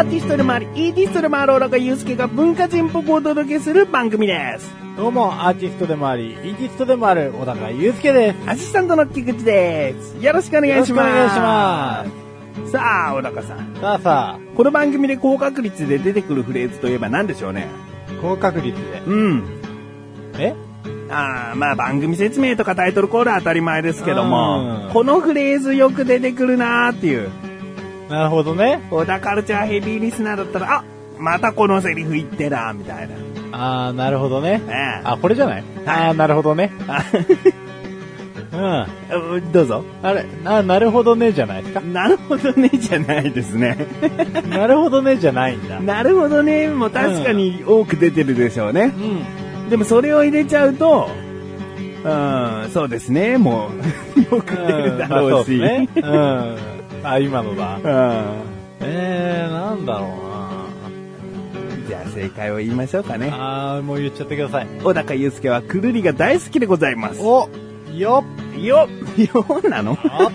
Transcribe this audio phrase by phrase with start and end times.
[0.00, 4.74] アーティストでもあり、イーティストでもある小高祐介が文化人っぽくお届けする番組です。
[4.96, 8.36] どうも、アーティストでもあり、イーティストでもある小高祐介です。
[8.48, 10.16] アシスタントの菊池です。
[10.18, 10.86] よろしくお願いします。
[10.86, 12.06] よろしくお願いしま
[12.64, 13.76] すさあ、小高さん。
[13.78, 17.68] さあさこの番組で高確率で出てくるフレーズといえば何でしょうね？
[18.08, 19.02] あ、高確率で。
[19.06, 19.44] うん。
[20.38, 20.54] え？
[21.10, 27.28] ああ、まあ番組説明とかタイトルコールは当たり前ですけどもう、んこのフレーズよく出てくるなーっていう。
[28.10, 28.80] なるほどね。
[28.90, 30.84] 小田カルチャーヘビーリスナーだったら、あ
[31.18, 33.14] またこのセリフ言ってら、みたいな。
[33.52, 34.60] あー、なるほどね。
[34.68, 35.64] ええあ、これじゃない？
[35.86, 36.72] あー、なるほどね。
[36.88, 37.02] あ
[38.52, 39.52] うん。
[39.52, 39.84] どうぞ。
[40.02, 41.80] あれ、あなるほどねじゃないですか？
[41.80, 43.76] なるほどね、じゃないですね。
[44.50, 45.78] なるほどねじゃないんだ。
[45.80, 48.92] なるほどね、もう確かに多く出てるでしょうね
[49.64, 49.66] う。
[49.66, 49.70] ん。
[49.70, 51.08] でもそれを入れちゃうと、
[52.02, 53.68] うん、そうですね、も
[54.16, 55.30] う、 よく出るだろうし。
[55.30, 55.88] まあそうですね。
[55.96, 56.56] うん。
[57.02, 57.76] あ、今のだ。
[57.76, 57.82] うん
[58.82, 63.28] えー、なんだろうじゃあ正解を言いましょうかね。
[63.28, 63.74] な。
[63.74, 64.66] あー、もう言っちゃってください。
[64.82, 67.20] 小高祐介はくるりが大好きでございます。
[67.20, 67.48] お
[67.94, 68.24] よ
[68.58, 69.94] よ、よなの？
[69.94, 70.30] っあ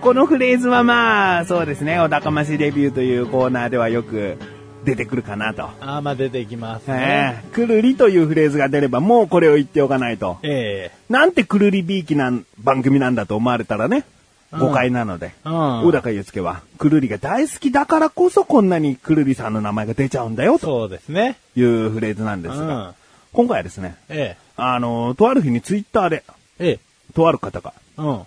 [0.00, 4.36] このフレーズはまあ、そうですね、お高ましレビューというコーナーではよく
[4.84, 5.64] 出てくるかなと。
[5.80, 7.42] あー、まあ出てきますね。
[7.42, 10.38] ええくるりというフレーズが出ればもうこれを言っておかないと。
[10.42, 14.04] えなんてくるりびいきな番組なんだと思われたらね、うん
[14.52, 15.32] 誤解なので。
[15.44, 15.52] えうん。
[15.86, 21.36] 小高祐介は、くるりが大好きだからこそこんなにくるりさんの名前が出ちゃうんだよとそうですね。
[21.56, 22.94] いうフレーズなんでうんすが、。
[23.32, 26.24] 今回はですね、えあの、とある日にツイッターで、
[26.58, 26.68] え。
[26.68, 26.78] ええ。
[27.14, 28.06] とある方が、うん。
[28.12, 28.26] あ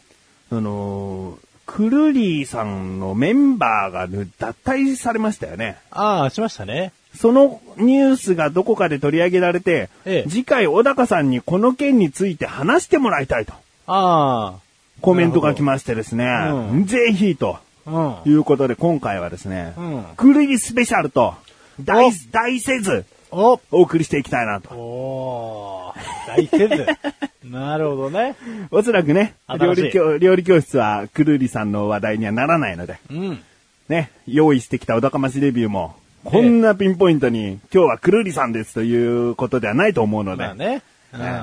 [0.52, 5.78] のー、くるりさんのメンバーがね脱退されましたよね。
[5.92, 6.92] ああ、しましたね。
[7.16, 13.54] そのニュースがどこかで取り上げられて、ええ次回小高さんにこの件について話してもらいたいと
[13.88, 14.56] あ
[15.02, 18.22] コメントが来ましてですね、うんぜひとあ。
[18.24, 18.32] うん。
[18.32, 21.36] いうことで今回はですね、うんくるりスペシャルと
[21.84, 24.74] 大お、大せずおお送りしていきたいなと。
[24.74, 26.38] おー。
[26.38, 26.88] 大せず。
[27.46, 28.36] なるほどね。
[28.72, 33.40] おそらくね、料理教料理教室はくるりさんの話題にはならないので、うん。
[33.88, 40.82] ね、用意してきたお高ましレビューも、こんなピンポイントに、今日はくるりさんですということではないと思うので、まあね。
[41.14, 41.22] うん。
[41.22, 41.42] ね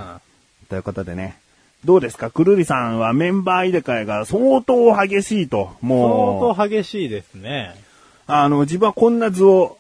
[0.69, 1.37] ということでね、
[1.85, 2.31] どうですか？
[2.31, 7.75] くるりさんはメンバー入れ替えが相当激しいと、もう、相当激しいですね。
[8.27, 9.79] あの、自分はこんな図を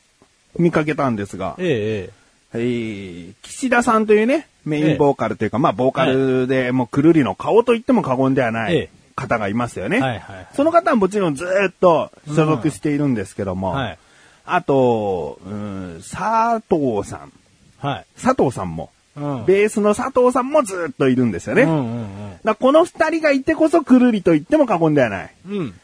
[0.59, 2.11] 見かけたんですが、え
[2.55, 9.97] え、えー岸田さんというね、メインボーカルというか、まあ、ボーカルでもうくるりの顔と言っても過言ではないええ方がいますよね。
[9.97, 10.03] ええ。
[10.03, 10.47] はいはい。
[10.55, 13.99] その方はもちろんずーっと所属しているんですけども、はい。
[14.45, 17.33] あと、うん、佐藤さん。
[17.78, 18.07] はい。
[18.23, 19.44] 佐藤さんも、うん。
[19.47, 21.62] ベースの佐藤さんもずーっといるんですよね。
[21.62, 22.06] だかうんうん
[22.44, 25.34] らこの二人がいてこそくるりと言っても過言ではない。
[25.49, 25.59] うん。
[25.59, 25.75] うん。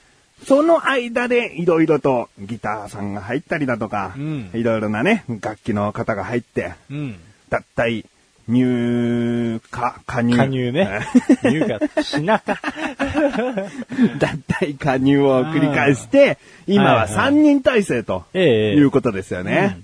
[0.47, 7.17] その間でいろいろとギターさんが入ったりだとか、うんいろいろなね、楽器の方が入って、うん。
[7.49, 8.05] 脱退、
[8.49, 9.61] 入荷、
[10.05, 10.37] 加入。
[10.37, 11.01] 加入ね。
[11.45, 11.61] 入
[11.97, 12.59] 荷、しなか。
[14.19, 18.77] 脱退加入を繰り返して、今ははいはい3人体制とええ。
[18.77, 19.79] いうことですよね。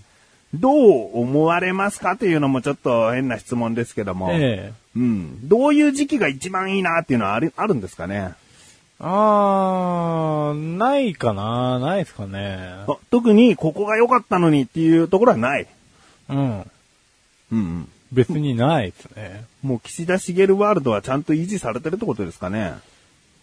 [0.54, 4.72] どう思われますかというのもちょっと変な質問ですけども、ええ。
[4.96, 8.32] うん、どういう時期が一番いいなっていうのはあるあるんですかね？
[8.98, 11.78] あー、ないかな？
[11.78, 12.58] ないですかね。
[12.88, 15.66] あ特にここが良かったのにっていうところはない。
[16.30, 16.38] うん。
[16.40, 16.66] うん
[17.50, 19.44] うん、別にないですね。
[19.62, 22.74] もう岸田茂ワールドはちゃんと維持されてるってことですかね？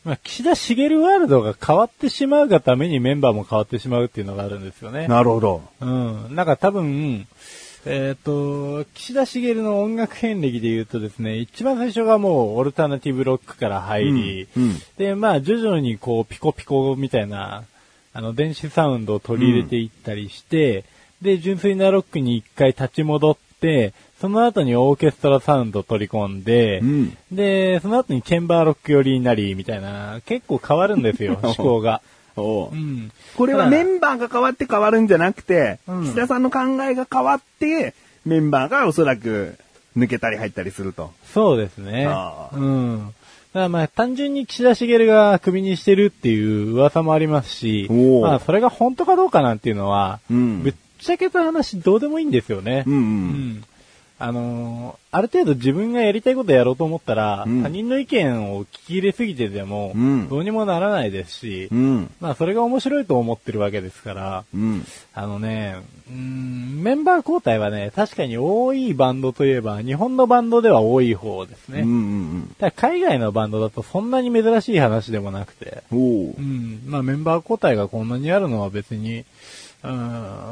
[0.05, 5.07] まあ、岸田茂ワールドが変わってしまうがためにメンバーも変わってしまうっていうのがあるんですよね。
[5.07, 5.63] なるほど。
[5.81, 6.35] うん。
[6.35, 7.28] なんか多分、
[7.87, 17.63] えっ、と、岸田茂の音楽遍歴で言うとですね、一番最初がもうオルタナティブロックから入り、うんうんで、まあ徐々にこうピコピコみたいな、
[18.13, 20.85] あの電子サウンドを取り入れていったりして、
[21.22, 23.93] で、純粋なロックに一回立ち戻って、
[24.25, 32.01] その後にオーケストラサウンドを取り込んで、うんで、その後にチェンバーロック寄りになり、みたいな、結構変わるんですよ、 思考が。
[32.35, 33.11] おううん。
[33.37, 37.93] これはメンバーが変わって変わるんじゃなくて、うん岸田さんの考えが変わって、
[38.25, 39.57] メンバーがおそらく
[39.95, 41.11] 抜けたり入ったりすると。
[41.31, 42.09] そうですね。
[42.53, 43.13] うん。
[43.53, 47.87] だからまあ単純に岸田茂がクビにしてるっていう噂もありますし、
[48.22, 52.83] まあそれが本当かどうかなんていうのは、うんぶっちゃけた話どうでもいいんですよね。
[52.87, 53.63] うんうんうん
[54.17, 62.12] あのーある程度自分がやりたいことやろうと思ったら、うん他人の意見を聞き入れすぎてでも、うんどうにもならないですし、うん。
[62.20, 64.85] まあそれが面白いと思ってるわけですから、うん。
[65.14, 65.78] あのね、
[66.09, 71.82] うーん、メンバー交代はね、確かに多いバンドといえば、日本のバンドでは多い方ですね。
[71.82, 71.94] うんう
[72.40, 76.84] んただ海外のバンドだとそんなに珍しい話でもなくて、うん。
[76.85, 79.23] まあメンバー交代がこんなにあるのは別に、
[79.84, 79.91] うん、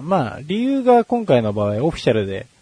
[0.04, 2.53] まあ理由が今回の場合オフィシャルでうん。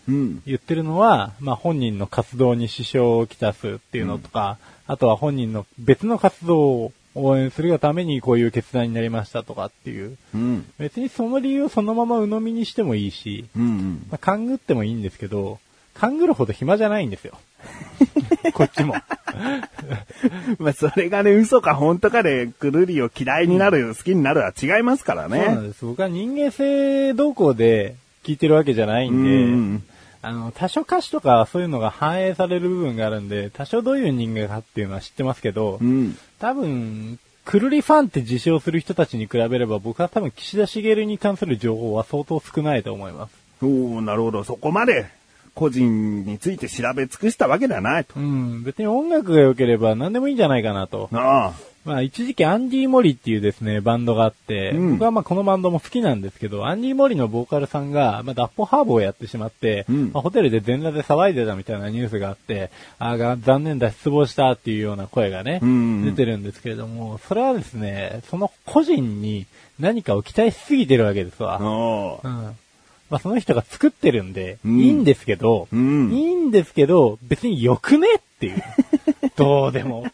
[0.45, 10.65] 言ってるのは、まあ本人の活動に支障をきたすっていうのとか、あとは本人の別の活動を応援するがためにこういう決断になりましたとかっていう、うん。
[10.77, 14.07] 別にその理由をそのまま鵜呑みにしてもいいし、うんうん。
[14.09, 15.59] まあ、勘ぐってもいいんですけど、
[15.93, 17.37] 勘ぐるほど暇じゃないんですよ。
[18.53, 18.95] こっちも。
[20.57, 25.67] まあ、それがね、嘘か本当かで、くるりを嫌いになる、好きになるは違いますからそうなんね。
[25.67, 25.83] です。
[25.83, 29.83] 僕は人間性動向で聞いてるわけじゃないんで、うん
[30.23, 36.17] あの、多少歌詞とかそういうのが反映される部分があるんで、多少どういう人間かっていうのは知ってますけど、うん。
[36.39, 43.33] 多分、くるりファンって自称する人たちに比べれば僕は多分岸田茂に関する情報は相当少ないと思います。
[43.63, 44.43] おおなるほど。
[44.43, 45.07] そこまで、
[45.53, 48.19] 個人について調べ尽くしたわけではないと。
[48.19, 51.09] うん、別に音楽が良ければ何でもいいんじゃないかなと。
[51.11, 51.70] ああ。
[51.83, 62.69] まあ一時期アンディ・モリっていうですね、バンドがあって、うん僕はまあこのバンドも好きなんですけど、アンディ・モリのボーカルさんが、まあ、脱法ハーブをやってしまって、うんまあ、ホテルで全裸で騒いでたみたいなニュースがあって、
[62.99, 69.45] あ残念だ、失望したっていうような声がね、うんうん出てるんですけれども、それはですね、その個人に
[69.79, 71.59] 何かを期待しすぎてるわけですわ。
[71.61, 72.31] おうん。
[73.09, 78.63] まあその人が作ってるんで、うんいいんですけど、うんいいんですけど、別に良くねっていう。
[79.35, 80.05] どうでも。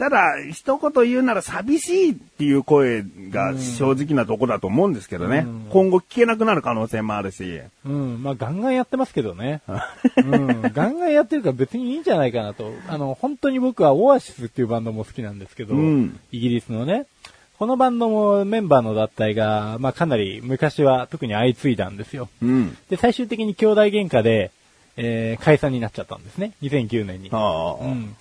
[0.00, 5.44] ただ、一言言うなら寂しいっていう声が正直なとこだと思うんですけどね。
[5.46, 7.60] うん今後聞けなくなる可能性もあるし。
[7.84, 9.60] うん、まあガンガンやってますけどね。
[10.16, 12.72] うん、ガンガンやってるから別にいいんじゃないかなと。
[12.88, 17.04] あの、本当に僕はオアシスっていうバンドも好きなんですけど、うんイギリスのね。
[17.58, 22.30] このバンドもメンバーの脱退が、まあかなり昔は特に相次いだんですよ。
[22.42, 22.74] うん。
[22.88, 24.50] で、最終的に兄弟喧嘩で、
[24.96, 26.54] えー解散になっちゃったんですね。
[26.62, 27.28] 2009年に。
[27.28, 28.16] うん。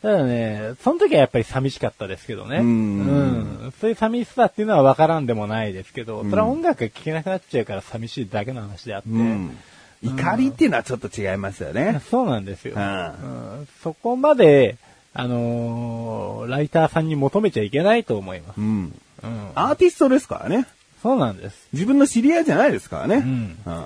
[0.00, 2.58] ただね、その時はやっぱり寂しかったですけどね。
[2.58, 9.08] うんうんそういう寂しさっていうのは分からんでもないですけど、うんそれは音楽が聴けなくなっちゃうから寂しいだけの話であって。
[9.08, 9.56] うん。
[10.00, 12.00] 怒りっていうのはちょっと違いますよね。
[12.10, 14.76] そうなんですよ、うんうんそこまで、
[15.14, 18.60] あのーライターさんに求めちゃいけないと思います。
[18.60, 18.94] うん。
[19.24, 20.68] うん、アーティストですからね。
[21.02, 21.66] そうなんです。
[21.72, 23.16] 自分の知り合いじゃないですからね。
[23.16, 23.84] うんうん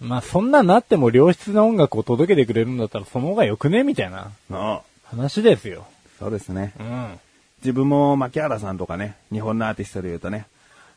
[0.00, 3.84] まあそんななっても良質な音楽を届けてくれるんだったらその方がよくね？
[3.84, 4.82] みたいなああ
[5.12, 5.86] 話ですよ。
[6.18, 6.72] そうですね。
[6.80, 7.20] うん。
[7.58, 10.46] 自分も牧原さんとかね、日本のアーティストで言うとね、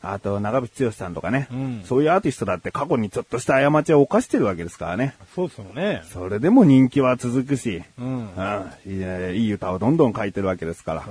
[0.00, 5.14] あと長渕剛さんとかね、うんそういうアーティストだって過去にちょっとした過ちを犯してるわけですからね。
[5.34, 6.02] そうですよね。
[6.12, 8.06] それでも人気は続くし、うん。
[8.06, 11.04] うん、いやいい歌をどんどん書いてるわけですから。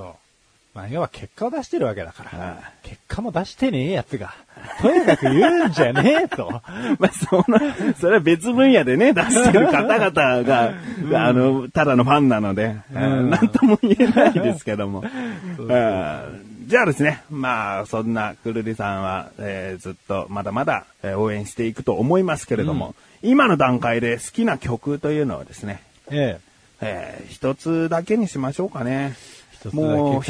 [0.76, 2.38] まあ、要は結果を出してるわけだから。
[2.38, 2.56] はい。
[2.82, 4.34] 結果も出してねえやつが、
[4.82, 6.50] とにかく言うんじゃねえと。
[7.00, 7.58] まあ、その、
[7.98, 10.74] それは別分野でね、出してる方々が、
[11.26, 13.30] あの、ただのファンなので、ん。
[13.30, 15.02] なんとも言えないですけども。
[15.58, 26.40] うんじゃあですね、まあ、そんなくるりさんは、えーずっとまだまだ、えー応援していくと思いますけれども、今の段階で好きな曲というのはですね、え。
[26.80, 29.14] えー一つだけにしましょうかね。
[29.60, 30.26] 一つもう一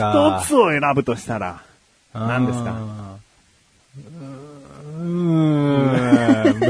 [0.46, 1.62] つを選ぶとしたら、
[2.14, 2.18] え。
[2.18, 3.16] 何ですか？
[4.98, 5.04] うー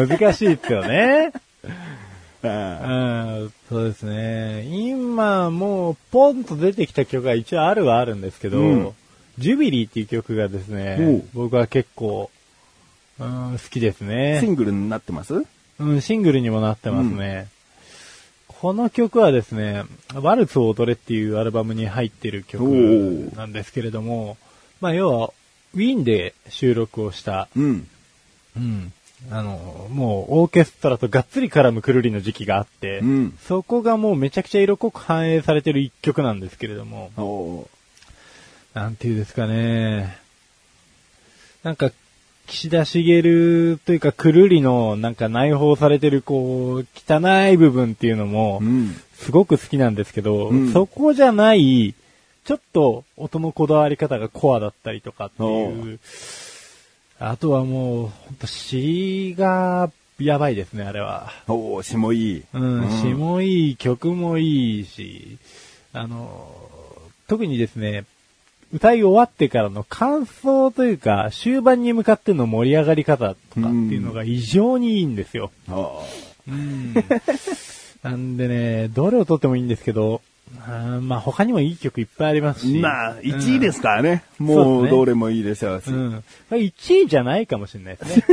[0.04, 1.32] ん、難しいですよね。
[2.42, 2.50] うん
[3.42, 4.62] うん、そうですね。
[4.64, 8.92] 今もうポンと出てきた曲が一応あるはあるんですけど、うん
[9.38, 12.30] ジュビリーっていう曲がですね、僕は結構、
[13.20, 14.38] うん、好きですね。
[14.40, 15.44] シングルになってます？
[15.78, 17.48] うん、シングルにもなってますね。
[18.60, 19.84] この曲はですね、
[20.14, 22.62] ワルツを踊れっていうアルバムに入ってる曲
[23.36, 24.38] なんですけれども、
[24.80, 25.32] まあ要は、
[25.74, 27.88] ウィーンで収録をした、うん。
[28.56, 28.92] うん、
[29.30, 37.68] あの、もうオーケストラとがっつり絡むくるりの時期があって、うんそこがもうめちゃくちゃ色濃く反映されてる一曲なんですけれども、
[38.72, 40.18] なんていうんですかね。
[41.62, 41.90] なんか、
[42.46, 48.94] 岸田茂というか、くるりのなんか内包されてるこう、汚い部分っていうのもう、ん。
[49.14, 51.94] すごく好きなんですけど、うんそこじゃない、
[52.44, 56.00] ちょっと音のこだわり方がコアだったりとかっておいう。
[57.18, 61.32] あとはもう、ほんと詩がやばいですね、あれは。
[61.48, 62.44] おー、詩もいい。
[62.52, 65.38] うん、詩もいい、曲もいいし、
[65.92, 66.54] あの、
[67.26, 68.04] 特にですね、
[68.72, 75.50] 歌い終わってからの感想というか、終盤に向かっての盛り上がり方とかっていうのが異常にいいんですよ。
[75.68, 76.00] あ
[76.48, 76.94] うん。
[78.02, 80.20] なんでね、どれを撮ってもいいんですけど、
[80.60, 82.78] あーまあ他にもいい曲いっぱいありますし。
[82.78, 83.82] まあ、1位ですす。
[83.82, 84.24] からね。
[84.38, 85.90] もう、そうですねどれもいいでしょうし。
[85.90, 86.24] うん。
[86.48, 88.24] これ1位じゃないかもしれないですね。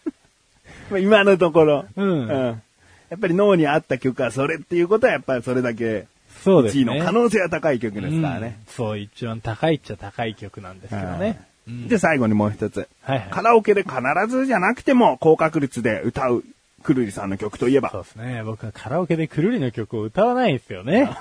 [0.90, 1.84] まあ今のところ。
[1.96, 2.62] うん
[3.10, 6.06] やっぱり脳に合った曲はそれっていうことはやっぱりそれだけ1
[6.48, 6.82] そうですね。
[6.82, 8.58] 位の可能性は高い曲ですからね。
[8.66, 11.40] うんそう、一番高いっちゃ高い曲なんですけどね。
[11.66, 12.88] うんで、最後にもう一つ。
[13.02, 13.94] はいはいカラオケで必
[14.28, 16.42] ずじゃなくても高確率で歌う
[16.82, 17.90] くるりさんの曲といえば。
[17.90, 18.42] そうですね。
[18.44, 21.10] 僕はカラオケでくるりの曲を歌わないんですよね。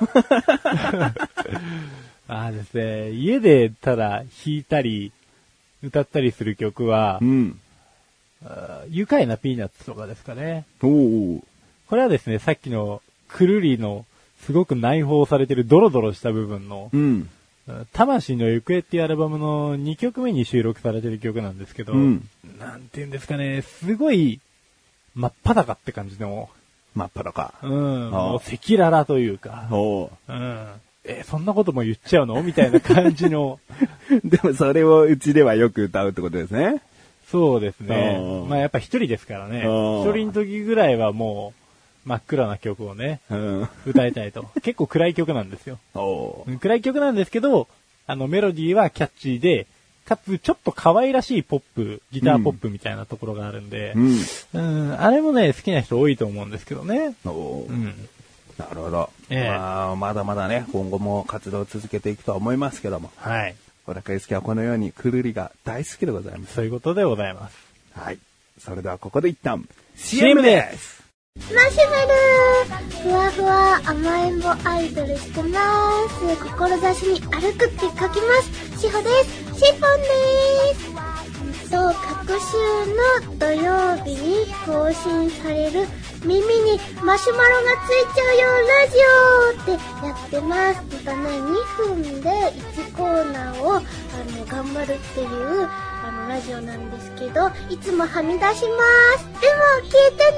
[2.30, 3.12] ああですね。
[3.12, 5.12] 家でただ弾いたり、
[5.84, 7.60] 歌ったりする曲はう、ん。
[8.90, 10.66] 愉快なピーナッツとかですかね。
[10.82, 11.44] おお。
[11.88, 14.06] これはですね、さっきのくるりの
[14.41, 17.29] すごく内包されてるドロドロした部分の、うん。
[17.91, 22.29] 魂の行方っていうアルバムの2曲目に収録されてる曲なんですけど、うん。
[22.60, 24.39] なんて言うんですかね、すごい
[25.15, 26.50] 真っ裸って感じの、
[26.96, 27.53] 真っ裸。
[27.63, 30.34] うん、あもう赤裸々というか、おう。
[30.34, 30.67] ん、
[31.03, 32.41] え、そんなことも言っちゃうの？
[32.41, 33.60] みたいな感じの、
[34.24, 36.82] でもそれをうちではよく歌うってことですね。
[37.29, 38.48] そうですうねん。
[38.48, 41.67] まあやっぱ一人ですからね、うん一人の時ぐらいはもう
[42.08, 43.70] 真っ暗な曲をね、うん。
[43.86, 44.46] 歌いたいと。
[44.64, 45.78] 結構暗い曲なんですよ。
[46.62, 47.68] 暗い曲なんですけど、
[48.08, 49.68] あのメロディーはキャッチーで、
[50.06, 54.20] かつちょっと可愛らしいポップ、ギターポップみたいなところがあるんで、うん。
[54.54, 57.14] うん、あれもね、好きな人多いと思うんですけどね。
[57.26, 57.94] うん。
[58.58, 59.10] なるほど。
[59.30, 63.56] ええまあ、まだまだね、今後も活動を続けていくとは思いますけども、はい。
[63.86, 66.54] 小高祐介はこのようにくるりが大好きでございます。
[66.54, 67.58] そういうことでございます。
[67.94, 68.20] はい。
[68.60, 71.07] それではここで一旦 CM です
[71.53, 72.13] マシュマロ
[73.03, 75.60] ふわふわ甘えん坊アイドルしてま
[76.10, 78.10] す志に歩くって書きま
[78.41, 79.60] すしほです。
[79.60, 80.06] シフォンで
[80.75, 81.70] す。
[81.70, 82.58] そう各週
[83.27, 85.88] の土曜日に更新される
[86.24, 88.98] 耳にマシュマロがついちゃうよラジ
[89.58, 89.72] オって
[90.06, 95.27] やってますまたね2分で1コーナーをあの頑張るっていう
[95.67, 98.62] あのラジオなんですけどいつもはみ出します。
[99.41, 100.38] でも聞いてね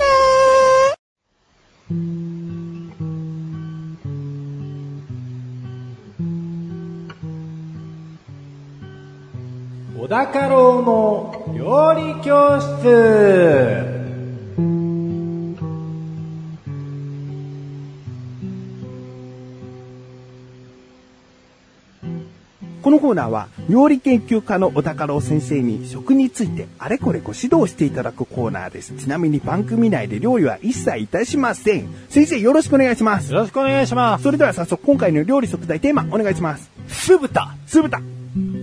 [10.09, 13.99] 高郎の料理教室
[22.81, 28.95] このコーナーは、料理研究家の小高郎先生に食についてあれこれご指導していただくコーナーです。
[28.95, 31.87] ちなみに番組内で料理は一切いたしません。
[32.09, 33.31] 先生よろしくお願いします。
[33.31, 34.23] よろしくお願いします。
[34.23, 36.71] それでは早速今回の料理食材テーマお願いします。
[36.87, 38.01] 酢豚酢豚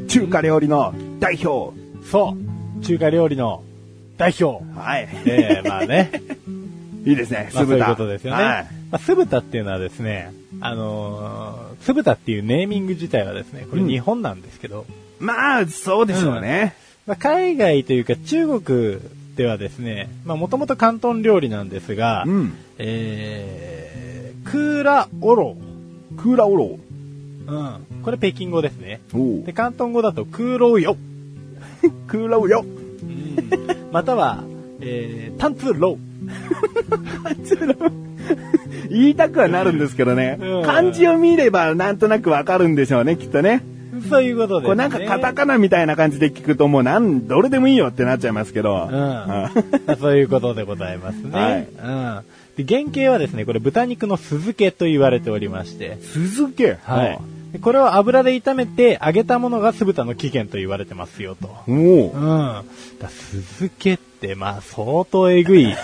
[0.09, 1.77] 中華料理の代表。
[2.11, 2.37] そ
[2.81, 2.85] う。
[2.85, 3.63] 中華料理の
[4.19, 4.65] 代表。
[4.79, 5.09] はい。
[5.27, 6.11] ええまあね。
[7.07, 7.51] いいですね。
[7.55, 7.87] まあそういう酢豚。
[7.87, 8.43] ことですよね。
[8.43, 8.67] はい。
[8.91, 14.87] まあ、酢豚っていうのはですね、あのー酢豚っていうネーミング自体はですね、これうん日本なんですけど、
[15.21, 16.75] まあ、そうでしょうね。
[17.07, 18.99] まあ、海外というか中国
[19.37, 22.55] ではですね、まあもともと広東料理なんですが、うん。
[22.79, 25.57] えー、クーラオロ
[26.17, 26.79] クーラオロ
[27.47, 28.03] うん。
[28.03, 29.01] これ北京語ですね。
[29.13, 30.97] で、広東語だとクーロウヨ。
[32.09, 32.65] クーラオヨ。
[33.93, 34.45] または、
[34.81, 35.99] えー、タンツーロウ。
[38.91, 40.39] 言いたくはなるんですけどね。
[40.41, 43.63] うん漢字を見ればなんとなくわかるんでしょうね、きっとね。
[44.09, 44.69] そういうことです、ね。
[44.69, 48.89] これなんかカタカナみたいな感じで聞くともうなん、どれでもいいよってなっちゃいますけど。
[48.91, 49.97] うん。
[49.99, 51.31] そういうことでございますね。
[51.33, 51.91] はいう
[52.23, 52.36] ん。
[52.57, 56.79] で原型はですね、これ豚肉の酢漬けと言われておりまして、酢漬け？
[56.83, 57.19] はい。
[57.53, 61.55] でこれを油で炒めて揚げたものが酢豚の起源と言われてますよと。
[61.69, 62.11] おうん。
[62.11, 62.65] お。
[62.99, 65.75] だ酢漬けって、まあ、相当えぐい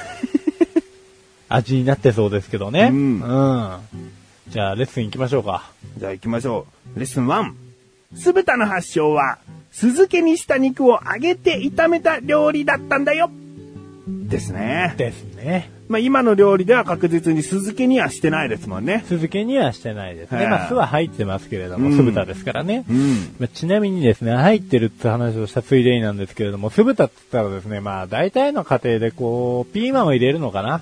[1.48, 2.88] 味になってそうですけどね。
[2.90, 3.78] うん
[4.48, 5.70] じゃあ、レッスン行きましょうか。
[5.98, 6.98] じゃあ行きましょう。
[6.98, 7.52] レッスン1。
[8.16, 9.38] 酢豚の発祥は、
[9.70, 13.30] 酢漬けにした肉を揚げて炒めた料理だったんだよ。
[14.06, 14.94] ですね。
[14.98, 15.70] ですね。
[15.88, 19.00] まあ今の料理では確実に酢漬けにはしてないですもんね。
[19.02, 20.38] 酢漬けにはしてないですね。
[20.38, 22.84] はいまあ、酢は入ってますけれども、うん酢豚ですからね。
[22.88, 23.34] うん。
[23.38, 30.80] まあ、ちなみにですね、入ってるって話をしたついでになんですけれども、酢豚って言ったらですね、まあ、大体の家庭でこう、ピーマンを入れるのかな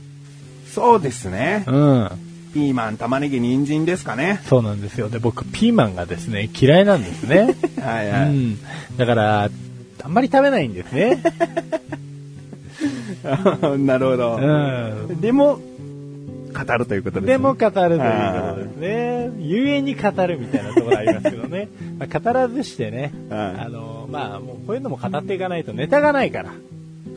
[0.73, 1.64] そうですね。
[1.67, 2.11] うん。
[2.55, 4.40] ピーマン、玉ねぎ、人参ですかね。
[4.47, 5.09] そうなんですよ。
[5.09, 7.57] で、僕、ピーマンがですね、嫌いなんですね。
[7.81, 8.31] はいうはい。
[8.31, 8.59] ん。
[8.97, 9.50] だから、
[10.02, 11.23] あんまり食べないんですね。
[13.78, 14.36] なるほど。
[14.36, 15.20] うん。
[15.20, 15.60] でも、
[16.50, 17.32] 語るということですね。
[17.34, 17.96] でも語るというこ
[18.54, 19.30] とですね。
[19.38, 21.68] ゆえに語るみたいなところありますけどね。
[21.98, 26.50] まあ、語らずしてね、はいあの、まあ、もうこういうのも語っていかないとネタがないから。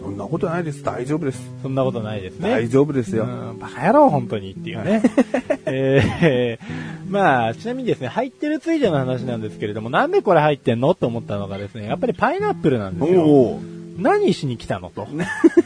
[0.01, 0.83] そんなことないです。
[0.83, 1.49] 大丈夫です。
[1.61, 2.49] そんなことないですね。
[2.49, 3.23] 大丈夫ですよ。
[3.23, 5.01] うん、バカ野郎、本当にっていうね。
[5.65, 10.93] えー、まあ、ちなみにですね、入ってるついでの話なんですけれども、なんでこれ入ってんの？
[10.93, 13.59] と思ったのがですね、やっぱりパイナップルなんですよ。
[13.97, 14.89] 何しに来たの？
[14.89, 15.07] と。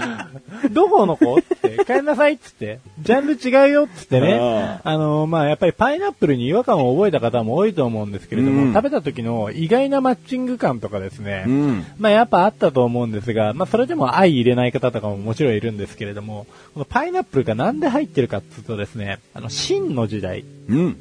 [0.70, 4.34] どこの子って、帰んなさいっつって、ジャンル違うよっつってね。
[4.34, 11.44] ああの、まあ、やっぱりパイナップルに違和感を覚えた方も多いと思うんですけれども、うん食べた時の意外なマッチング感とかですね。
[11.46, 11.84] うん。
[11.98, 20.96] まあやっぱあったと思うんですが、まあそれでも相入れない方とかももちろんいるんですけれども、このパイナップルがなんで入ってるかっていうとですね、あの、秦の時代、うん。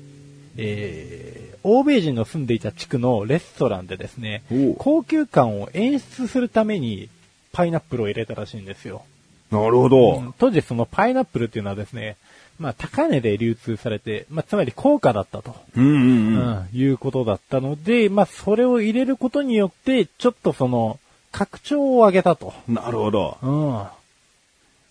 [0.57, 4.43] えー、欧米人の住んでいた地区のレストランでですね
[4.79, 7.09] 高級感を演出するために
[7.57, 9.01] パイナップルを入れたらしいんですよ。
[9.49, 10.17] なるほど。
[10.17, 12.15] うん当時そのパイナップルっていうのはですね、
[12.59, 15.55] まあ高値で流通されて、まあつまり高価だったと。
[15.75, 16.37] うんうんうん。
[16.37, 20.99] うん、いうことだったので、まあ、それを入れることによって、ちょっとその、
[21.31, 22.53] 拡張を上げたと。
[22.67, 23.39] なるほど。
[23.41, 23.83] うん。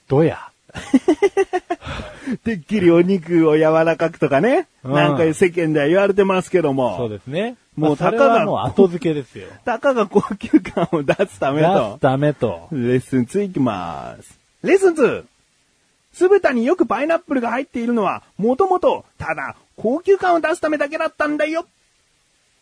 [0.09, 0.49] どや。
[2.45, 4.67] てっきりお肉を柔らかくとかね。
[4.83, 6.97] うんなんか世間では言われてますけども。
[6.97, 7.57] そうですね。
[7.77, 9.49] もうたかがはもう後付けですよ。
[9.65, 12.01] たかが高級感を出すため出とす。
[12.01, 12.69] ためと。
[12.73, 14.39] レッスン2いきます。
[14.63, 15.25] レッスン 2!
[16.15, 21.67] 酢豚によくパイナップルが入っているのは、もともと、ただ、高級感を出すためだけだったんだよ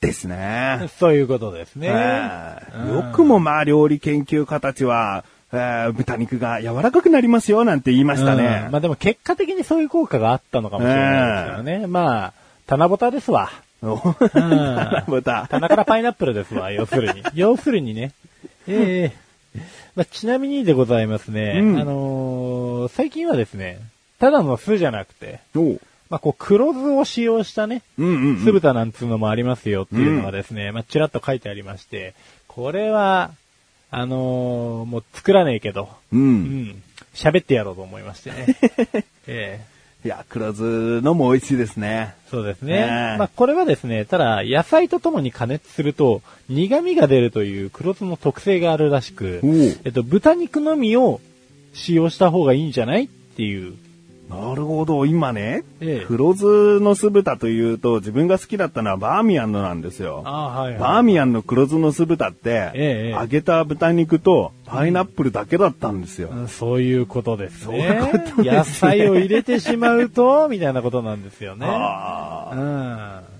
[0.01, 0.89] ですね。
[0.99, 1.89] そういうことですね。
[1.89, 8.73] よくもまあ料理研究家たちは、えー豚肉が柔らかくなりますよなんて言いましたねうん。
[8.73, 11.87] まあでも結果的にそういう効果があったのかもしれないですからね。
[11.87, 12.33] まあ、
[12.67, 13.51] 棚ぼたですわ。
[13.93, 15.47] おうん豚。
[15.51, 17.23] 棚からパイナップルですわ、要するに。
[17.35, 18.13] 要するにね。
[18.67, 19.61] ええ
[19.95, 21.61] まあ、ちなみにでございますね。
[21.61, 23.79] うんあのー最近はですね、
[24.19, 25.41] ただの酢じゃなくて、
[26.11, 32.15] まあ、こう黒酢を使用したね、うんうんうん酢豚なんつうのもありますよっていうのがですね、まあ、ちらっと書いてありまして、
[32.47, 33.31] これは、
[33.91, 36.17] あのーもう作らねえけど、う。
[36.17, 36.83] うんん、
[37.15, 38.47] 喋ってやろうと思いましてね。
[39.27, 39.74] ええ
[40.05, 42.15] いや、黒酢のも美味しいですね。
[42.31, 42.75] そうですね。
[42.75, 49.41] ねえまあ、これはですね、ただ、野菜とともに加熱すると、苦味が出るという黒酢の特性があるらしく
[49.85, 51.23] えっと、豚肉のみを
[51.73, 53.75] 使用した方がいいんじゃないっていう。
[54.29, 60.23] なるほど、今ね、ええ黒酢の酢豚というと、自分が好きだったのはバーミヤンのなんですよ。
[60.25, 66.31] ああ、はい、バーミヤンの黒酢の酢豚って、ええ揚げた豚肉とパイナップルだけだったんですよ。
[66.33, 67.67] うんそういうことですね。
[67.67, 71.67] そういうことですね野菜を入れてしまうと、みたいなことなんですよね。
[71.69, 73.35] あうん。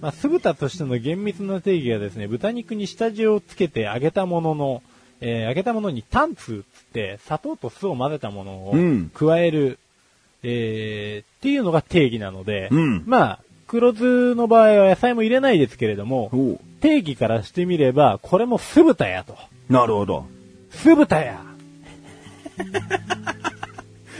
[0.00, 4.82] まあ、酢豚としての厳密な定義はですね、豚肉に下地をつけて揚げたものの、
[5.20, 9.78] えー揚げたものにタンツつって、砂糖と酢を混ぜたものをうん加える、
[10.42, 19.36] えーっていうのが定義なので、うんまあ、黒酢の場合は野菜も入れないですけれども、定義からしてみれば、これも酢豚やと。
[19.68, 20.26] なるほど。
[20.70, 21.40] 酢豚や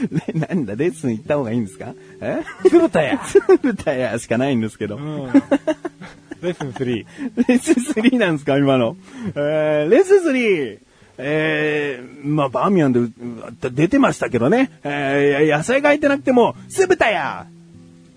[0.09, 1.93] ね、なんだ、レッスン行った方がいいんですか？
[2.21, 2.41] え？
[2.67, 4.97] 酢豚や 酢豚やしかないんですけど。
[4.97, 5.25] うん。
[6.41, 6.85] レッスン3。
[6.95, 8.97] レッスン3なんですか、今の。
[9.35, 10.79] えー、レッスン 3!
[11.17, 13.11] えー、まあ、バーミヤンでう
[13.59, 14.71] 出てましたけどね。
[14.83, 17.47] えー、野菜が入ってなくても、酢豚や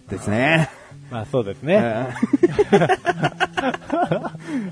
[0.08, 0.70] ですね。
[1.10, 2.08] まあそうですえね。
[2.72, 2.94] ー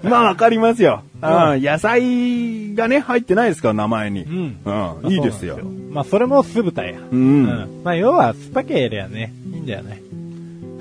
[0.09, 1.03] まあ、わかりますよ。
[1.21, 4.25] あー野菜がね、入ってないですから、名前に。
[4.25, 4.57] うん
[5.05, 5.13] うん。
[5.13, 5.59] いいですよ
[5.91, 6.05] まあ。
[6.05, 6.99] それも酢豚や。
[7.11, 10.03] うんまあ要はスパケりゃね、いいんだよね。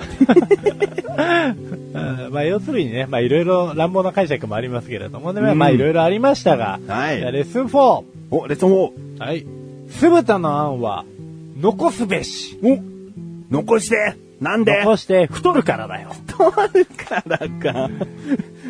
[0.02, 8.04] うん まあ要するにね、まあいろいろ乱暴な解釈もありますけれどもね、うんまあいろいろありましたが、はいじゃあレッスン4。
[8.32, 8.92] お、レッスン 4!
[9.20, 9.46] はい。
[9.90, 11.06] 酢豚の案は、
[11.60, 12.58] 残すべし。
[12.64, 12.80] お
[13.54, 14.82] 残してなんで？
[14.84, 16.10] 残して太るからだよ。
[16.28, 17.90] 太るからか。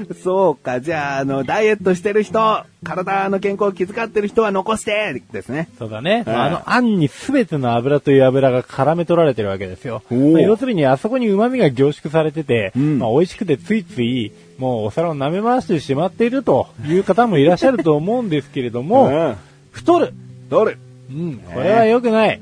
[0.23, 5.69] そうか、じゃあ、あの、ダイエットしてる人、体の健康を気遣ってる人は残してですね。
[5.77, 6.23] そうだね。
[6.25, 10.03] うんあの、あんにすべての油という油が絡め取られてるわけですよ。
[10.09, 19.35] まあ要するに、あそこに旨味が凝縮されてて、うんまあ、美味しくてついつい、もうお皿を舐め回してしまっているという方もいらっしゃると思うんですけれども、うん
[19.71, 20.13] 太る。
[20.49, 20.75] どれ
[21.09, 22.41] うん、これは良くない。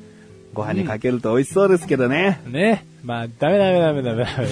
[0.53, 2.41] ご飯にかけると美味しそうですけどね。
[2.47, 2.85] ね。
[3.03, 4.47] まあ、ダメダメダメダメダメ。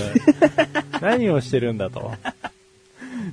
[1.02, 2.14] 何をしてるんだと。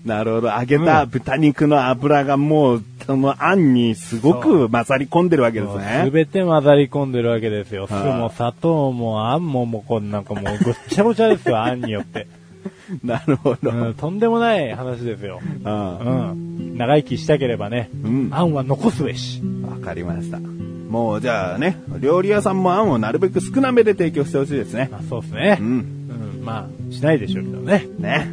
[0.04, 0.48] なるほど。
[0.48, 6.10] 揚げた豚肉の油がもう、そのあんにすごく混ざり込んでるわけですすね。
[6.10, 7.86] べて混ざり込んでるわけですよ。
[7.86, 12.26] 酢はいも砂糖もあんももうこんなんかもうごっちゃごちゃですよ、あんによって。
[13.04, 13.70] なるほど。
[13.70, 15.40] うん、とんでもない話ですよ。
[15.64, 16.76] うんうん。
[16.78, 19.42] 長生きしたければね、うんあんは残すべし。
[19.62, 20.38] わかりました。
[20.38, 24.88] もうじゃあね、料理屋さんもあんをなるべく少なめで提供してほしいですね。
[24.92, 25.58] まあそうですね。
[25.60, 25.70] ううん。
[25.78, 26.44] ん。
[26.44, 27.86] まあ、しないでしょうけどね。
[27.98, 28.28] ね。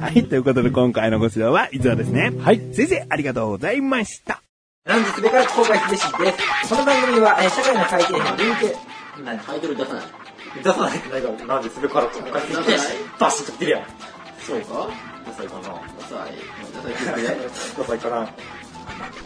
[0.00, 2.32] はい、ということで今回のご指導は以上ですね。
[2.40, 2.60] はい。
[2.72, 4.42] 先生、ありがとうございました。
[4.86, 6.68] 元日べから公開秀しです。
[6.70, 8.76] この番組は、えー社会の最低限リンク、
[9.24, 10.04] 何タイトル出さない。
[10.64, 13.82] 出さないってないから、なんですべから公開秀出さないバシッと来てるやん。
[14.40, 14.88] そうか
[15.26, 15.60] ダサいかな。
[15.60, 16.32] ダサい。
[16.74, 17.24] ダサい。
[17.76, 18.28] ダサいかな。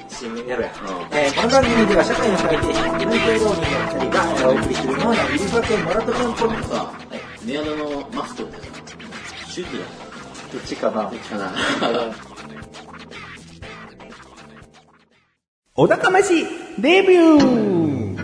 [0.08, 0.72] CM やるやん。
[0.72, 0.76] うん
[1.12, 3.62] えーこの番組では社会の最低限、文系浪人の
[3.94, 4.98] 二人がえーお送りするよう？
[4.98, 6.92] なウィルバケンモラトリョンコミックさ、
[7.44, 8.62] メアドのマスクってさ、
[9.46, 9.88] シュートだよ。
[10.54, 11.02] どっちかな？
[11.02, 11.50] どっちかな？
[15.74, 16.46] 小高まし
[16.80, 18.14] レビュー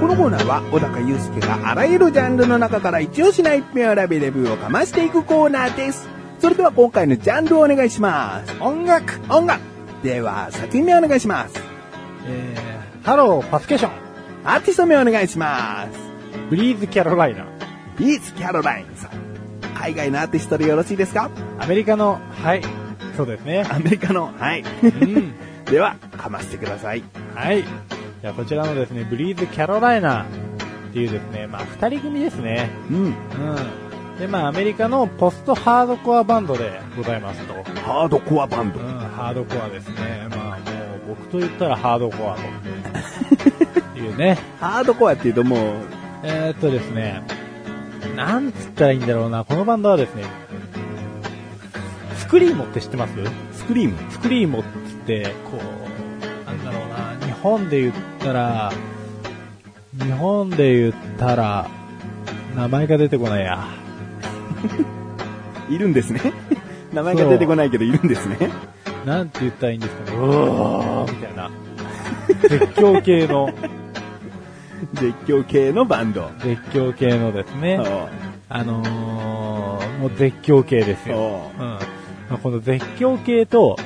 [0.00, 6.08] このコーナーは小高祐介があらゆるジャンルの中から一押しな一品を選びレビューをかましていくコーナーです。
[6.40, 8.52] それでは今回のジャンルをお願いします。
[8.60, 9.60] 音楽音楽
[10.02, 11.54] では作品名お願いします。
[12.26, 13.92] えー、 Hello Fascination、
[14.44, 15.90] アーティスト名お願いします。
[16.50, 19.10] Breathe Carolina、Breathe Carolina さん。
[19.84, 21.30] 海外のアーティストでよろしいですか？
[21.58, 22.62] アメリカの、はい、
[23.18, 23.66] そうですね。
[23.68, 24.64] アメリカの、はい。
[24.82, 25.34] うん。
[25.70, 27.02] では、かましてください。
[27.34, 27.62] はい。
[28.22, 30.26] じゃあこちらのですね、ブリーズキャロライナっ
[30.94, 32.70] ていうですね、まあ二人組ですね。
[32.90, 32.96] うん。
[32.96, 33.14] うん。
[34.18, 37.52] で、まあアメリカのポストハードコアバンドでございますと。
[37.82, 38.86] ハードコアバンドうん、。
[38.86, 40.28] ハードコアですね。
[40.30, 42.40] まあもう僕と言ったらハードコアと。
[44.00, 44.38] いうね。
[44.60, 45.58] ハードコアっていうともう、
[46.22, 47.22] えー、っとですね、
[48.16, 50.24] なんつったらいいんだろうな、このバンドはですね、
[52.16, 53.12] スクリーモって知ってます？
[53.52, 53.96] スクリーム？
[54.10, 54.62] スクリーモっ
[55.06, 58.72] て、こう、なんだろうな、日本で言ったら、
[59.98, 61.68] 日本で言ったら、
[62.56, 63.66] 名前が出てこないや。
[65.70, 66.20] いるんですね。
[66.92, 68.50] 名前が出てこないけどいるんですね。
[69.06, 70.16] なんて言ったらいいんですかね。
[70.16, 71.50] うおーみたいな。
[72.42, 73.50] 絶叫系の、
[74.94, 76.30] 絶叫系のバンド。
[76.38, 77.78] 絶叫系のですね。
[77.80, 78.08] お
[78.48, 81.16] あのー、もう絶叫系ですよ。
[81.16, 81.64] おうん。
[81.64, 81.78] ま
[82.32, 83.76] あ、この絶叫系と、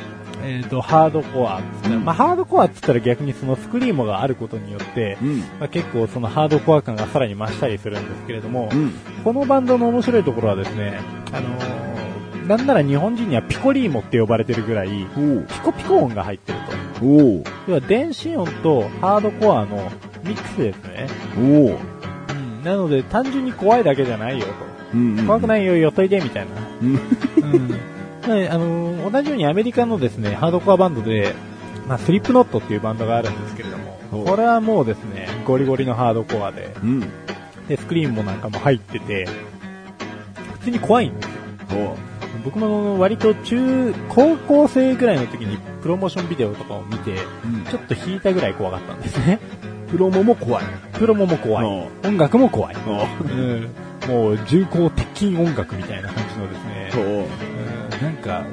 [0.44, 5.38] えっ、と、ハードコアっつったら、うんまあ、ハードコアっつったら逆にそのスクリームがあることによって、うん。
[5.38, 8.92] まあ、結構そのハードコア感がさらに増したりするんですけれども、うん。
[9.24, 11.00] このバンドの面白いところはですね、
[11.32, 11.98] あのー
[12.48, 16.88] なんなら日本人にはピコリーモって呼ばれてるぐらい、ピコピコ音が入ってると。
[17.68, 19.90] 要は電子音とハードコアの
[20.24, 21.06] ミックスですね。
[21.36, 21.40] お
[21.74, 21.78] う
[22.30, 22.64] うん。
[22.64, 24.52] なので単純に怖いだけじゃないよと。
[24.94, 25.26] うん。
[25.26, 26.50] 怖くないよ、よっといて、みたいな。
[26.82, 27.00] うん。
[27.54, 27.68] うん。
[27.68, 31.34] ねあのー同じようにアメリカのですね、ハードコアバンドで、
[31.88, 37.00] まあ、スリップノットっていうバンドがあるんですけれども、おこれはもうですね、ゴリゴリのハードコアで、うん。
[37.68, 39.26] で、スクリーンもなんかも入ってて、
[40.54, 41.32] 普通に怖いんですよ。
[41.90, 41.96] おう
[42.44, 47.12] 僕も割と中、高校生ぐらいの時にプロモーションビデオとかを見て、
[47.44, 49.38] うんちょっと引いたぐらい怖かったんですね。
[49.90, 50.64] プロモも怖い。
[50.92, 51.64] プロモも怖い。
[51.64, 52.76] お音楽も怖い。
[54.08, 58.46] もう重厚鉄筋音楽みたいな感じのですね、おううんなんか、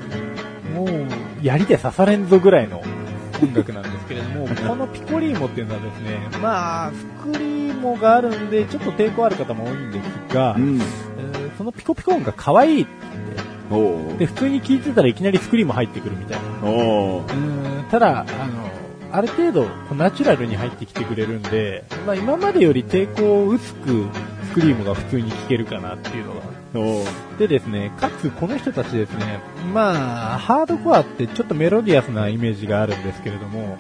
[0.74, 1.08] もう、
[1.41, 2.82] 槍で刺されんぞぐらいの
[3.41, 10.78] 音楽なんですけれども、 このピコリーモっていうのはですね、まあ、スクリーモがあるんで、ちょっと抵抗ある方も多いんですが、うん。
[10.78, 10.84] えー
[11.58, 13.06] そのピコピコ音が可愛いって
[14.19, 17.89] で、普通に聴いてたらいきなりスクリーモ入ってくるみたいな。
[17.89, 18.69] ただ、あの、
[19.11, 24.05] ある程度、ナチュラルに入ってきてくれるんで、まあ今までより抵抗薄く、
[24.47, 26.41] スクリームが普通に聴けるかなっていうのが。
[27.37, 29.39] でですね、かつこの人たちですね、
[29.73, 33.77] まあ、ハードコアってちょっとメロディアスなイメージがあるんですけれども、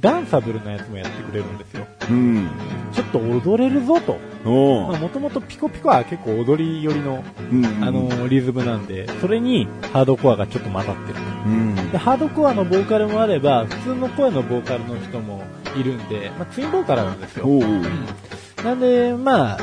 [0.00, 1.86] ダンサブルなやつもやってくれるんですよ。
[2.10, 2.48] うん。
[2.92, 4.18] ちょっと踊れるぞと。
[4.44, 7.64] もともとピコピコは結構踊り寄りの、うん。
[7.84, 11.18] あの、リズムなんで、それにハードコアがちょっと混ざってる。
[11.46, 11.74] うん。
[11.92, 15.44] で、ハードコアのボーカルもあれば、普通の声のボーカルの人も
[15.76, 17.46] いるんで、まあ、ツインボーカルなんですよ。
[18.64, 19.58] なんで、まあ、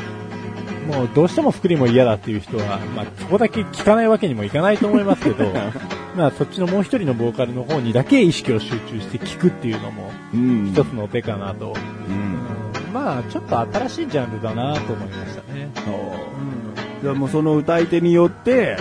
[0.86, 5.52] もうどうしてもスクリーンも嫌だっていう人は、まあ、そこだけ聞かないわけにもいかないと思いますけど、
[6.16, 10.72] まあ、そっちのもう一人のボーカルの方にだけ意識を集中して聞くっていうのも、うん。
[10.72, 11.74] 一つの手かなと。
[12.08, 12.12] う。
[12.12, 12.39] うんん
[12.92, 15.70] まあ、ちょっと新しいジャンルだなと思いましたね。
[17.02, 18.76] じゃあもうその歌い手によって、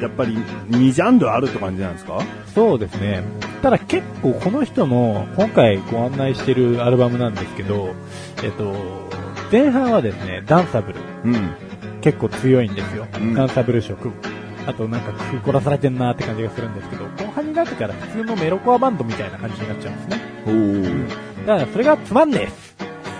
[0.00, 0.36] やっぱり
[0.70, 2.20] 2ジャンルあるって感じなんですか？
[2.52, 3.22] そうですね。
[3.62, 7.94] ただ結構この人の今回ご案内してるアルバムなんですけど、
[8.42, 8.74] えっと、
[9.52, 10.98] 前半はですね、ダンサブル。
[11.24, 11.50] うん。
[12.00, 13.06] 結構強いんですよ。
[13.14, 14.10] うんダンサブル色。
[14.66, 20.16] あとなんか工夫凝らされてんなって感じがするんですけど、後半になってから普通のメロコアバンドみたいな感じになっちゃうんですね。
[21.46, 22.69] だからそれがつまんねえ。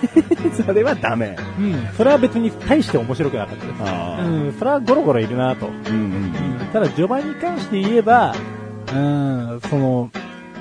[0.65, 1.35] それはダメ。
[1.59, 1.87] うん。
[1.95, 3.79] それは別に大して面白くなかったです。
[3.79, 4.55] うん。
[4.57, 5.67] それはゴロゴロいるなと。
[5.67, 6.33] うんうん
[6.73, 8.33] ただ序盤に関して言えば、
[8.93, 10.09] うん、その、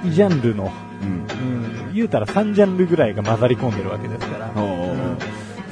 [0.07, 0.73] ジャンルの、
[1.03, 1.89] うん。
[1.89, 4.97] うん、言うたら3ジャンルぐらいが混ざり込んでるわけですから、おううん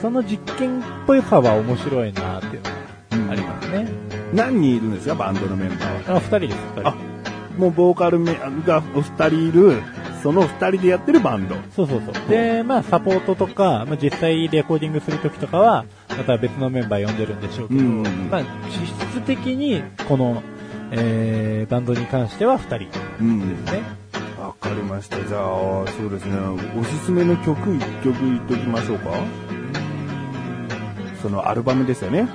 [0.00, 3.88] その実験っぽいさは面白いなっていうのがありますね。
[4.32, 5.16] 何人いるんですか？
[5.16, 6.16] バンドのメンバーは。
[6.18, 6.88] あ、二人です、二人。
[6.88, 6.94] あ
[7.58, 8.32] もうボーカルめ
[8.64, 9.82] がお二人いる
[10.22, 11.56] その二人でやってるバンド。
[11.74, 12.28] そうそうそう。
[12.28, 20.42] で、まあ、サポートとか、まあ、実際レコーディングするときとかは、また別のメンバー呼んでるんでしょうけど、うんまあ、実質的に、この、
[20.90, 23.64] えー、バンドに関しては二人ですうん。
[23.64, 23.82] ね。
[24.40, 25.16] わかりました。
[25.16, 25.40] じゃあ、
[25.86, 26.36] そうですね。
[26.78, 29.10] おすすめの曲一曲言っておきましょうか。
[31.22, 32.28] そのアルバムですよね。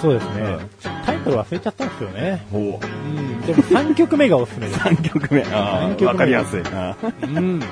[0.00, 0.40] そうですね。
[0.42, 2.46] うんタイトル忘れちゃったんですよね。
[2.52, 2.62] ほう。
[2.62, 3.40] うん。
[3.40, 4.80] でも3曲目がおすすめです。
[4.80, 5.42] 3曲目。
[5.44, 6.62] あ三曲目あ、わかりやすい。
[6.66, 7.62] あうん。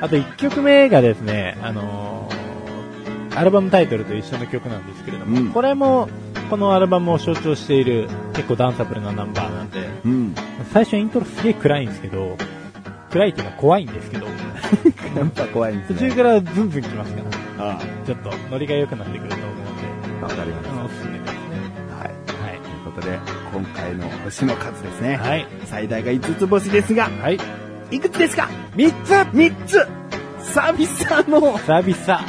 [0.00, 2.42] あと1曲目がですね、あのー
[3.34, 6.08] アルバムタイトルと一緒の曲なんですけれども、うんこれも、
[6.50, 10.34] このアルバムを象徴している結構ダンサブルなナンバーなんで、うん。
[10.74, 12.36] 最初イントロすげえ暗いんですけど、
[13.10, 14.26] 暗いっていうか怖いんですけど、
[15.16, 16.10] やっぱ怖いんですね。
[16.10, 17.22] 途中からズンズン来ますか
[17.58, 19.62] ら、あちょっとノリが良くなってくると思うので、
[20.20, 21.01] あ、わかります
[23.04, 23.18] で、
[23.52, 25.16] 今回の星の数ですね。
[25.16, 25.46] はい。
[25.66, 27.38] 最大が5つ星ですが、はい。
[27.90, 29.86] いくつですか？3つ ?3 つ
[30.40, 32.20] 久々の久々。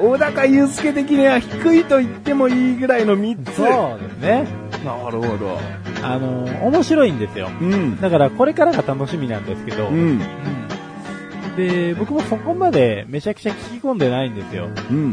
[0.00, 3.54] 小高祐介的には低いと言ってもいいぐらいの3つ。
[3.56, 4.46] そうですね。
[4.84, 5.58] なるほど。
[6.02, 7.48] あのー面白いんですよ。
[7.60, 8.00] うん。
[8.00, 9.94] だからこれからが楽しみなんですけど、うん。
[9.94, 10.20] うん
[11.56, 14.68] で、僕もそこまでめちゃくちゃ聞き込んでないんですよ。
[14.90, 15.12] うん。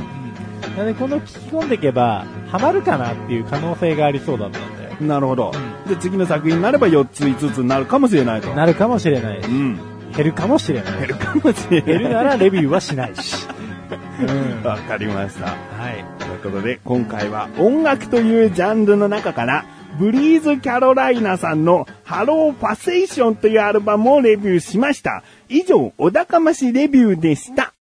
[0.75, 0.77] うん。
[0.77, 5.51] なので、この聞き込んでいけば、ハマるかなっていう可能性がありそうだったんで、なるほど。
[5.85, 8.53] うで、次の作品になれば4つ5つになるかもしれないと。
[8.53, 9.79] なるかもしれないしう、ん。
[10.15, 11.85] 減るかもしれない減るかもしれない。
[11.85, 13.47] 減るならレビューはしないし。
[14.21, 14.63] うん。
[14.63, 15.47] わかりました。
[15.47, 15.53] は
[15.91, 16.05] い。
[16.19, 19.65] ということで、今回は音楽というジャンルの中から、
[19.99, 25.23] Breathe Carolina さんの Hello Fascination というアルバムをレビューしました。
[25.47, 27.74] 以上、お高ましレビューでした。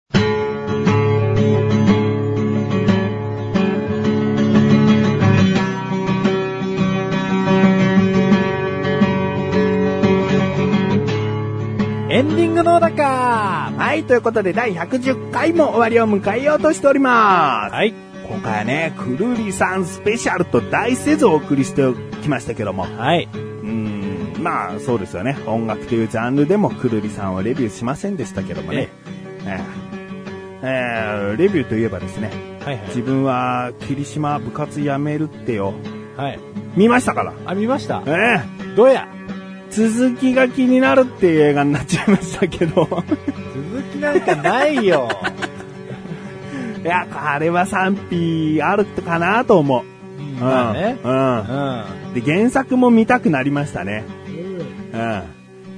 [12.22, 17.74] エンディングのだかはい、ということで第110回も終わりを迎えようとしております。
[17.74, 17.92] はい。
[18.28, 21.82] 今回はね、くるりさんスペシャルと大せずお送りして
[22.22, 22.84] きましたけども。
[22.84, 23.28] はい。
[23.32, 25.36] うーん、まあそうですよね。
[25.48, 28.88] 音楽というジャンルでもくるりさんをレビューしませんでしたけどもね。
[29.44, 29.60] ええ
[30.62, 32.30] えーレビューといえばですね、
[32.64, 32.86] はいはい。
[32.86, 35.74] 自分は霧島部活やめるってよ。
[36.16, 36.38] はい。
[36.76, 37.32] 見ましたから。
[37.46, 38.40] あ、見ましたえ
[38.76, 39.08] どうや？
[39.18, 39.21] え
[39.72, 42.86] 続きが気になるっていう映画になっちゃいましたけど。
[42.86, 43.04] 続
[43.92, 45.08] きなんかないよ。
[46.82, 49.82] い や、あれは賛否あるかなと思う。
[49.82, 50.98] うんまあね。
[51.02, 51.38] うん。
[51.40, 54.04] うで、原作も見たくなりましたね。
[54.92, 55.22] うん。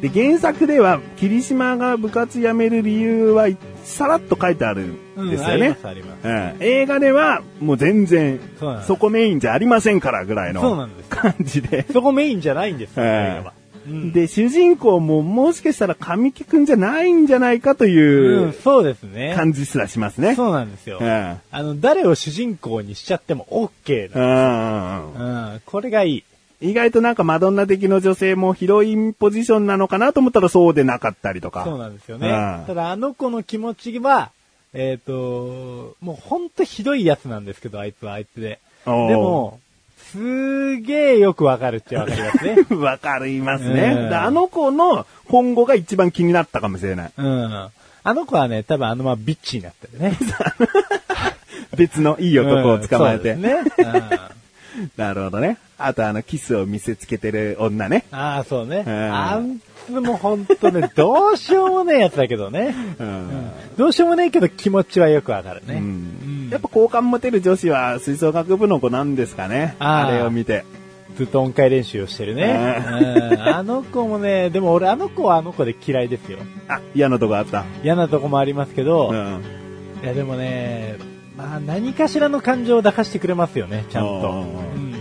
[0.01, 3.49] で、原作では、霧島が部活辞める理由は、
[3.85, 4.83] さらっと書いてある
[5.19, 5.31] んん。
[5.31, 5.55] ですよね。
[5.55, 6.29] あります、あります。
[6.29, 6.55] うん。
[6.61, 11.11] 映画では、もう全然、そそこメインじゃありませんからぐらいのそうなんです。
[11.11, 11.85] 感じで。
[11.93, 13.53] そこメインじゃないんですよ、ええ映画は。
[13.87, 17.95] うんで、主人公ももしかしたら神木くんじゃないんじゃないかとうん、い
[18.49, 19.35] うそうですね。
[19.37, 20.35] 感じすらしますね。
[20.35, 20.99] そうなんですよ。
[21.01, 21.09] うん。
[21.09, 24.25] あの、誰を主人公にしちゃっても OK うな。
[25.01, 26.25] んうんうんうん、これがいい。
[26.61, 31.65] 意外となんかマドンナ的の女性もヒロインポジションなのかなと思ったらそうでなかったりとか。
[31.65, 32.29] そうなんですよね。
[32.29, 34.31] うんただ、あの子の気持ちは、
[34.73, 38.59] えっ、と、もうほんとひどいやつなんですけど、あいつはあいつで。
[38.87, 39.61] でも、
[40.15, 42.57] すげえよくわかるっちゃわかりますね。
[42.79, 43.95] わかりますね。
[43.97, 47.13] うんであの子の今後が一番気になったかもしれない。
[47.17, 47.69] うん。
[48.07, 50.17] あの子はね、多分あのままビッチになってるね。
[51.77, 53.33] 別のいい男を捕まえて。
[53.33, 54.19] うんそうですね。
[54.97, 55.59] なるほどね。
[55.79, 58.05] あとあのキスを見せつけてる女ね。
[58.13, 58.85] うん、ああ、そうね。
[58.87, 62.75] うんあんつもほんとね、どうしようもねえやつだけどね。
[62.99, 63.51] うん。
[63.77, 65.75] どうしようもねえけど気持ちはよくわかるね。
[65.75, 69.75] うんやっぱ好感持てる女子は吹奏楽部の子なんですかね。
[69.79, 70.65] あれを見て。
[71.17, 72.83] ずっと音階練習をしてるね。
[72.87, 76.39] うんあの子もね、でも俺あの子はあの子で嫌いですよ。
[76.69, 77.65] あ、嫌なとこあった。
[77.83, 79.43] 嫌なとこもありますけど、いうん。
[80.03, 80.97] やでもね、
[81.37, 84.45] まあ何かしらの感情を抱かしてくれますよね、ちゃんと。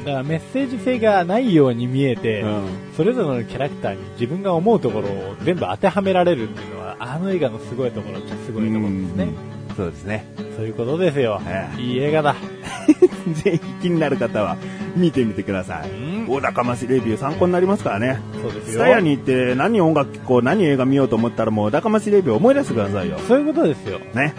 [0.06, 2.63] だからメッセージ性がないように見えて、うん
[2.96, 9.28] それぞれのキャラクターに自分が思うところを全部当てはめられるっていうのは、あの映画のすごいところっちゃすごいところですね。
[9.76, 10.26] そうですね。
[10.56, 11.42] そういうことですよ。
[11.48, 12.36] ええいい映画だ。
[13.33, 14.57] ぜひ気になる方は
[14.95, 15.89] 見てみてください。
[15.89, 18.19] うん大高ましレビュー参考になりますからね。
[18.41, 18.73] そうですよ。
[18.73, 23.19] スタヤに行って何音楽聴こう、何映画見ようと思ったらもう大高ましレビュー思い出してくださいよ。
[23.27, 23.99] そういうことですよ。
[24.13, 24.33] ね。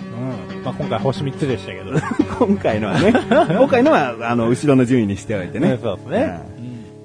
[0.56, 0.62] うん。
[0.64, 1.92] まあ今回星3つでしたけど。
[2.46, 5.78] 今回のはね、 今回のはあの後ろの順位にしておいてね。
[5.82, 6.40] そうですね。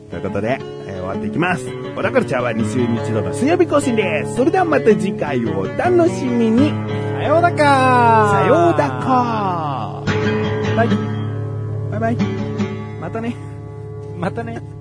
[0.10, 1.66] ということで、えー終わっていきます。
[1.96, 4.36] 小田カルチャーは2週に1度の水曜日更新です。
[4.36, 6.72] それではまた次回をお楽しみに。
[7.20, 10.04] さようだかさようだか
[10.76, 11.19] バイ
[12.00, 12.28] バイバイ。
[13.02, 13.36] またね。
[14.18, 14.79] またね。